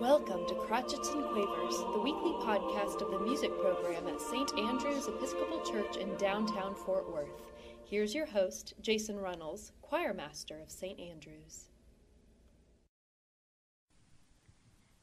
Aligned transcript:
Welcome 0.00 0.46
to 0.46 0.54
Crotchets 0.54 1.12
and 1.12 1.26
Quavers, 1.26 1.76
the 1.92 2.00
weekly 2.00 2.32
podcast 2.32 3.02
of 3.02 3.10
the 3.10 3.18
music 3.18 3.50
program 3.60 4.08
at 4.08 4.18
St. 4.18 4.58
Andrew's 4.58 5.08
Episcopal 5.08 5.60
Church 5.60 5.98
in 5.98 6.16
downtown 6.16 6.74
Fort 6.74 7.12
Worth. 7.12 7.52
Here's 7.84 8.14
your 8.14 8.24
host, 8.24 8.72
Jason 8.80 9.18
Runnels, 9.18 9.72
choir 9.82 10.14
master 10.14 10.58
of 10.58 10.70
St. 10.70 10.98
Andrew's. 10.98 11.66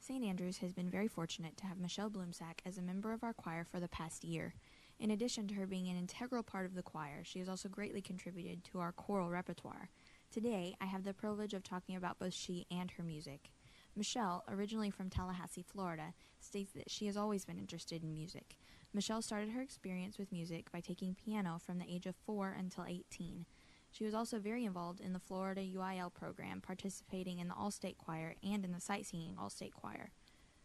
St. 0.00 0.24
Andrews 0.24 0.58
has 0.58 0.72
been 0.72 0.90
very 0.90 1.06
fortunate 1.06 1.56
to 1.58 1.66
have 1.66 1.78
Michelle 1.78 2.10
Bloomsack 2.10 2.58
as 2.66 2.76
a 2.76 2.82
member 2.82 3.12
of 3.12 3.22
our 3.22 3.32
choir 3.32 3.62
for 3.62 3.78
the 3.78 3.86
past 3.86 4.24
year. 4.24 4.52
In 4.98 5.12
addition 5.12 5.46
to 5.46 5.54
her 5.54 5.66
being 5.68 5.86
an 5.86 5.96
integral 5.96 6.42
part 6.42 6.66
of 6.66 6.74
the 6.74 6.82
choir, 6.82 7.22
she 7.22 7.38
has 7.38 7.48
also 7.48 7.68
greatly 7.68 8.00
contributed 8.00 8.64
to 8.64 8.80
our 8.80 8.90
choral 8.90 9.30
repertoire. 9.30 9.90
Today, 10.32 10.74
I 10.80 10.86
have 10.86 11.04
the 11.04 11.14
privilege 11.14 11.54
of 11.54 11.62
talking 11.62 11.94
about 11.94 12.18
both 12.18 12.34
she 12.34 12.66
and 12.68 12.90
her 12.90 13.04
music. 13.04 13.52
Michelle, 13.98 14.44
originally 14.48 14.90
from 14.90 15.10
Tallahassee, 15.10 15.64
Florida, 15.64 16.14
states 16.38 16.72
that 16.72 16.88
she 16.88 17.06
has 17.06 17.16
always 17.16 17.44
been 17.44 17.58
interested 17.58 18.04
in 18.04 18.12
music. 18.12 18.56
Michelle 18.94 19.20
started 19.20 19.50
her 19.50 19.60
experience 19.60 20.18
with 20.18 20.30
music 20.30 20.70
by 20.70 20.80
taking 20.80 21.16
piano 21.16 21.58
from 21.58 21.78
the 21.78 21.92
age 21.92 22.06
of 22.06 22.14
4 22.24 22.54
until 22.56 22.84
18. 22.84 23.44
She 23.90 24.04
was 24.04 24.14
also 24.14 24.38
very 24.38 24.64
involved 24.64 25.00
in 25.00 25.12
the 25.12 25.18
Florida 25.18 25.62
UIL 25.62 26.14
program, 26.14 26.60
participating 26.60 27.40
in 27.40 27.48
the 27.48 27.54
All 27.54 27.72
State 27.72 27.98
Choir 27.98 28.36
and 28.40 28.64
in 28.64 28.70
the 28.70 28.80
Sight-singing 28.80 29.34
All 29.36 29.50
State 29.50 29.74
Choir. 29.74 30.10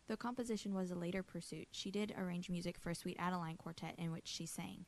Though 0.08 0.16
composition 0.16 0.76
was 0.76 0.92
a 0.92 0.96
later 0.96 1.24
pursuit, 1.24 1.70
she 1.72 1.90
did 1.90 2.14
arrange 2.16 2.52
music 2.52 2.78
for 2.78 2.92
a 2.92 2.96
Sweet 2.96 3.18
Adeline 3.18 3.58
quartet 3.58 3.96
in 3.98 4.12
which 4.12 4.28
she 4.28 4.46
sang. 4.46 4.86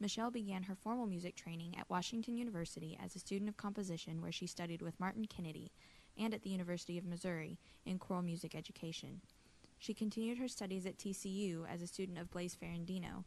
Michelle 0.00 0.32
began 0.32 0.64
her 0.64 0.74
formal 0.74 1.06
music 1.06 1.36
training 1.36 1.76
at 1.78 1.88
Washington 1.88 2.36
University 2.36 2.98
as 3.02 3.14
a 3.14 3.20
student 3.20 3.48
of 3.48 3.56
composition, 3.56 4.20
where 4.20 4.32
she 4.32 4.48
studied 4.48 4.82
with 4.82 4.98
Martin 4.98 5.26
Kennedy, 5.26 5.70
and 6.18 6.34
at 6.34 6.42
the 6.42 6.50
University 6.50 6.98
of 6.98 7.04
Missouri 7.04 7.58
in 7.84 7.98
choral 7.98 8.22
music 8.22 8.54
education. 8.54 9.20
She 9.78 9.94
continued 9.94 10.38
her 10.38 10.48
studies 10.48 10.86
at 10.86 10.98
TCU 10.98 11.64
as 11.68 11.82
a 11.82 11.86
student 11.86 12.18
of 12.18 12.30
Blaise 12.30 12.56
Ferrandino 12.56 13.24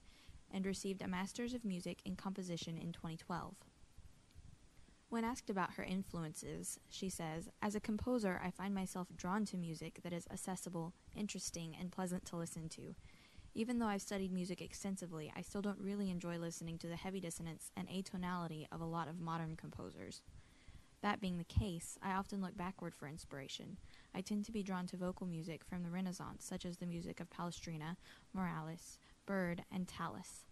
and 0.51 0.65
received 0.65 1.01
a 1.01 1.07
Master's 1.07 1.53
of 1.53 1.65
Music 1.65 1.99
in 2.05 2.15
Composition 2.15 2.77
in 2.77 2.91
2012. 2.91 3.55
When 5.09 5.23
asked 5.23 5.49
about 5.49 5.75
her 5.75 5.83
influences, 5.83 6.79
she 6.89 7.09
says, 7.09 7.47
As 7.61 7.75
a 7.75 7.79
composer, 7.79 8.41
I 8.43 8.51
find 8.51 8.75
myself 8.75 9.07
drawn 9.15 9.45
to 9.45 9.57
music 9.57 9.99
that 10.03 10.11
is 10.11 10.27
accessible, 10.31 10.93
interesting, 11.15 11.75
and 11.79 11.91
pleasant 11.91 12.25
to 12.25 12.35
listen 12.35 12.67
to. 12.69 12.95
Even 13.53 13.79
though 13.79 13.87
I've 13.87 14.01
studied 14.01 14.33
music 14.33 14.61
extensively, 14.61 15.31
I 15.35 15.41
still 15.41 15.61
don't 15.61 15.79
really 15.79 16.11
enjoy 16.11 16.37
listening 16.37 16.77
to 16.79 16.87
the 16.87 16.95
heavy 16.95 17.19
dissonance 17.19 17.71
and 17.77 17.87
atonality 17.87 18.67
of 18.71 18.81
a 18.81 18.85
lot 18.85 19.07
of 19.07 19.19
modern 19.19 19.55
composers. 19.55 20.21
That 21.07 21.21
being 21.21 21.37
the 21.37 21.45
case, 21.45 21.97
I 22.03 22.15
often 22.15 22.41
look 22.41 22.57
backward 22.57 22.93
for 22.93 23.07
inspiration. 23.07 23.77
I 24.13 24.19
tend 24.19 24.43
to 24.43 24.51
be 24.51 24.61
drawn 24.61 24.87
to 24.87 24.97
vocal 24.97 25.25
music 25.25 25.63
from 25.63 25.83
the 25.83 25.89
Renaissance, 25.89 26.43
such 26.43 26.65
as 26.65 26.75
the 26.75 26.85
music 26.85 27.21
of 27.21 27.29
Palestrina, 27.29 27.95
Morales, 28.33 28.99
Byrd, 29.25 29.63
and 29.71 29.87
Tallis. 29.87 30.43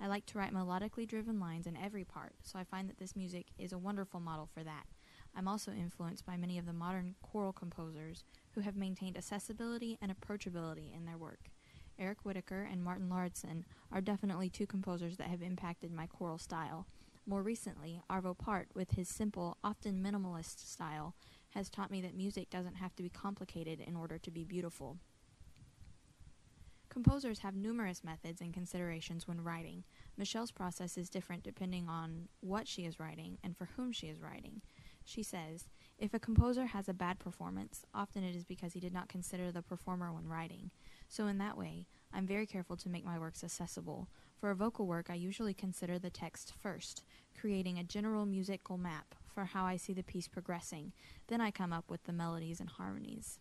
I 0.00 0.08
like 0.08 0.26
to 0.26 0.38
write 0.38 0.52
melodically 0.52 1.06
driven 1.06 1.38
lines 1.38 1.68
in 1.68 1.76
every 1.76 2.02
part, 2.02 2.32
so 2.42 2.58
I 2.58 2.64
find 2.64 2.88
that 2.88 2.98
this 2.98 3.14
music 3.14 3.52
is 3.56 3.72
a 3.72 3.78
wonderful 3.78 4.18
model 4.18 4.48
for 4.52 4.64
that. 4.64 4.82
I'm 5.36 5.46
also 5.46 5.70
influenced 5.70 6.26
by 6.26 6.36
many 6.36 6.58
of 6.58 6.66
the 6.66 6.72
modern 6.72 7.14
choral 7.22 7.52
composers 7.52 8.24
who 8.56 8.62
have 8.62 8.74
maintained 8.74 9.16
accessibility 9.16 9.96
and 10.02 10.12
approachability 10.12 10.92
in 10.92 11.04
their 11.04 11.18
work. 11.18 11.50
Eric 12.00 12.24
Whitacre 12.24 12.68
and 12.68 12.82
Morten 12.82 13.08
Lauridsen 13.08 13.62
are 13.92 14.00
definitely 14.00 14.50
two 14.50 14.66
composers 14.66 15.18
that 15.18 15.28
have 15.28 15.40
impacted 15.40 15.92
my 15.92 16.08
choral 16.08 16.38
style. 16.38 16.88
More 17.26 17.42
recently, 17.42 18.00
Arvo 18.10 18.36
Pärt, 18.36 18.68
with 18.74 18.92
his 18.92 19.08
simple, 19.08 19.56
often 19.62 20.02
minimalist 20.02 20.66
style, 20.66 21.14
has 21.50 21.68
taught 21.68 21.90
me 21.90 22.00
that 22.00 22.16
music 22.16 22.50
doesn't 22.50 22.76
have 22.76 22.94
to 22.96 23.02
be 23.02 23.08
complicated 23.08 23.80
in 23.80 23.96
order 23.96 24.18
to 24.18 24.30
be 24.30 24.44
beautiful. 24.44 24.98
Composers 26.88 27.38
have 27.40 27.54
numerous 27.54 28.02
methods 28.02 28.40
and 28.40 28.52
considerations 28.52 29.28
when 29.28 29.44
writing. 29.44 29.84
Michelle's 30.16 30.50
process 30.50 30.98
is 30.98 31.08
different 31.08 31.44
depending 31.44 31.88
on 31.88 32.28
what 32.40 32.66
she 32.66 32.84
is 32.84 32.98
writing 32.98 33.38
and 33.44 33.56
for 33.56 33.68
whom 33.76 33.92
she 33.92 34.08
is 34.08 34.20
writing. 34.20 34.60
She 35.04 35.22
says, 35.22 35.68
If 35.98 36.12
a 36.12 36.18
composer 36.18 36.66
has 36.66 36.88
a 36.88 36.94
bad 36.94 37.20
performance, 37.20 37.84
often 37.94 38.24
it 38.24 38.34
is 38.34 38.44
because 38.44 38.72
he 38.72 38.80
did 38.80 38.92
not 38.92 39.08
consider 39.08 39.52
the 39.52 39.62
performer 39.62 40.12
when 40.12 40.28
writing. 40.28 40.72
So, 41.08 41.28
in 41.28 41.38
that 41.38 41.56
way, 41.56 41.86
I'm 42.12 42.26
very 42.26 42.46
careful 42.46 42.76
to 42.76 42.88
make 42.88 43.04
my 43.04 43.18
works 43.18 43.44
accessible. 43.44 44.08
For 44.38 44.50
a 44.50 44.54
vocal 44.54 44.86
work, 44.86 45.10
I 45.10 45.14
usually 45.14 45.54
consider 45.54 45.98
the 45.98 46.10
text 46.10 46.52
first, 46.60 47.02
creating 47.38 47.78
a 47.78 47.84
general 47.84 48.26
musical 48.26 48.78
map 48.78 49.14
for 49.34 49.44
how 49.44 49.64
I 49.64 49.76
see 49.76 49.92
the 49.92 50.02
piece 50.02 50.28
progressing. 50.28 50.92
Then 51.28 51.40
I 51.40 51.50
come 51.50 51.72
up 51.72 51.90
with 51.90 52.04
the 52.04 52.12
melodies 52.12 52.60
and 52.60 52.68
harmonies. 52.68 53.38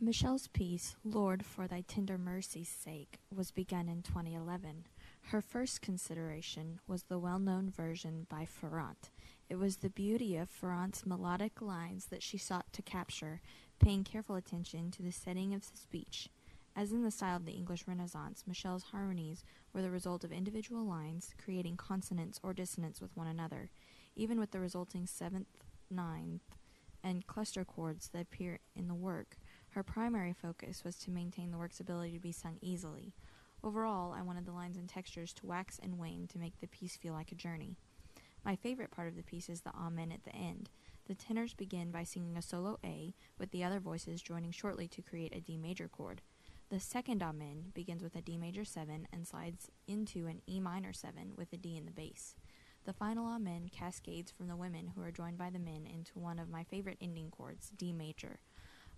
Michelle's 0.00 0.46
piece, 0.46 0.94
Lord, 1.02 1.44
for 1.44 1.66
Thy 1.66 1.80
Tender 1.80 2.16
Mercy's 2.16 2.68
Sake, 2.68 3.18
was 3.34 3.50
begun 3.50 3.88
in 3.88 4.02
2011. 4.02 4.86
Her 5.22 5.40
first 5.40 5.82
consideration 5.82 6.78
was 6.86 7.02
the 7.04 7.18
well 7.18 7.40
known 7.40 7.68
version 7.68 8.26
by 8.30 8.44
Farrant. 8.44 9.10
It 9.48 9.56
was 9.56 9.78
the 9.78 9.90
beauty 9.90 10.36
of 10.36 10.48
Farrant's 10.48 11.04
melodic 11.04 11.60
lines 11.60 12.06
that 12.06 12.22
she 12.22 12.38
sought 12.38 12.72
to 12.74 12.82
capture, 12.82 13.40
paying 13.80 14.04
careful 14.04 14.36
attention 14.36 14.92
to 14.92 15.02
the 15.02 15.10
setting 15.10 15.52
of 15.52 15.62
the 15.62 15.76
speech. 15.76 16.28
As 16.78 16.92
in 16.92 17.02
the 17.02 17.10
style 17.10 17.34
of 17.34 17.44
the 17.44 17.54
English 17.54 17.88
Renaissance, 17.88 18.44
Michelle's 18.46 18.84
harmonies 18.84 19.42
were 19.72 19.82
the 19.82 19.90
result 19.90 20.22
of 20.22 20.30
individual 20.30 20.84
lines 20.84 21.34
creating 21.36 21.76
consonance 21.76 22.38
or 22.40 22.54
dissonance 22.54 23.00
with 23.00 23.16
one 23.16 23.26
another, 23.26 23.70
even 24.14 24.38
with 24.38 24.52
the 24.52 24.60
resulting 24.60 25.04
seventh, 25.04 25.64
ninth, 25.90 26.54
and 27.02 27.26
cluster 27.26 27.64
chords 27.64 28.10
that 28.10 28.22
appear 28.22 28.60
in 28.76 28.86
the 28.86 28.94
work. 28.94 29.38
Her 29.70 29.82
primary 29.82 30.32
focus 30.32 30.84
was 30.84 30.94
to 30.98 31.10
maintain 31.10 31.50
the 31.50 31.58
work's 31.58 31.80
ability 31.80 32.12
to 32.12 32.20
be 32.20 32.30
sung 32.30 32.58
easily. 32.60 33.12
Overall, 33.64 34.12
I 34.12 34.22
wanted 34.22 34.46
the 34.46 34.52
lines 34.52 34.76
and 34.76 34.88
textures 34.88 35.32
to 35.32 35.46
wax 35.46 35.80
and 35.82 35.98
wane 35.98 36.28
to 36.28 36.38
make 36.38 36.60
the 36.60 36.68
piece 36.68 36.96
feel 36.96 37.12
like 37.12 37.32
a 37.32 37.34
journey. 37.34 37.74
My 38.44 38.54
favorite 38.54 38.92
part 38.92 39.08
of 39.08 39.16
the 39.16 39.24
piece 39.24 39.48
is 39.48 39.62
the 39.62 39.74
Amen 39.74 40.12
at 40.12 40.22
the 40.22 40.36
end. 40.36 40.70
The 41.08 41.16
tenors 41.16 41.54
begin 41.54 41.90
by 41.90 42.04
singing 42.04 42.36
a 42.36 42.42
solo 42.42 42.78
A, 42.84 43.16
with 43.36 43.50
the 43.50 43.64
other 43.64 43.80
voices 43.80 44.22
joining 44.22 44.52
shortly 44.52 44.86
to 44.86 45.02
create 45.02 45.34
a 45.34 45.40
D 45.40 45.56
major 45.56 45.88
chord. 45.88 46.22
The 46.70 46.80
second 46.80 47.22
Amen 47.22 47.72
begins 47.72 48.02
with 48.02 48.14
a 48.14 48.20
D 48.20 48.36
major 48.36 48.62
7 48.62 49.08
and 49.10 49.26
slides 49.26 49.70
into 49.86 50.26
an 50.26 50.42
E 50.46 50.60
minor 50.60 50.92
7 50.92 51.32
with 51.34 51.50
a 51.54 51.56
D 51.56 51.78
in 51.78 51.86
the 51.86 51.90
bass. 51.90 52.34
The 52.84 52.92
final 52.92 53.26
Amen 53.26 53.70
cascades 53.72 54.30
from 54.30 54.48
the 54.48 54.56
women 54.56 54.92
who 54.94 55.02
are 55.02 55.10
joined 55.10 55.38
by 55.38 55.48
the 55.48 55.58
men 55.58 55.86
into 55.86 56.18
one 56.18 56.38
of 56.38 56.50
my 56.50 56.64
favorite 56.64 56.98
ending 57.00 57.30
chords, 57.30 57.70
D 57.74 57.94
major. 57.94 58.40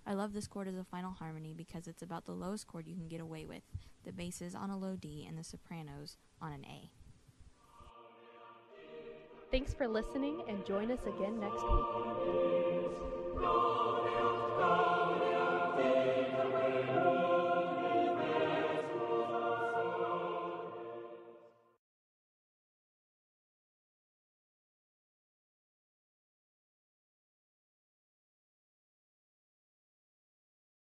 I 0.04 0.14
love 0.14 0.32
this 0.32 0.48
chord 0.48 0.66
as 0.66 0.76
a 0.76 0.84
final 0.84 1.12
harmony 1.12 1.54
because 1.56 1.86
it's 1.86 2.02
about 2.02 2.24
the 2.24 2.32
lowest 2.32 2.66
chord 2.66 2.88
you 2.88 2.96
can 2.96 3.06
get 3.06 3.20
away 3.20 3.44
with, 3.44 3.62
the 4.04 4.12
basses 4.12 4.56
on 4.56 4.70
a 4.70 4.76
low 4.76 4.96
D 4.96 5.24
and 5.28 5.38
the 5.38 5.44
sopranos 5.44 6.16
on 6.42 6.52
an 6.52 6.64
A. 6.64 6.90
Thanks 9.52 9.74
for 9.74 9.86
listening 9.86 10.42
and 10.48 10.66
join 10.66 10.90
us 10.90 11.02
again 11.06 11.38
next 11.38 11.62
week. 11.62 12.10